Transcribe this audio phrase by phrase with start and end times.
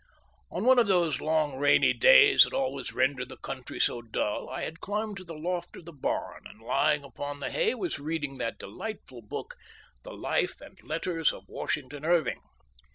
[0.49, 4.63] On one of those long rainy days that always render the country so dull I
[4.63, 8.39] had climbed to the loft of the barn, and lying upon the hay was reading
[8.39, 9.55] that delightful book
[10.01, 12.41] "The Life and Letters of Washington Irving."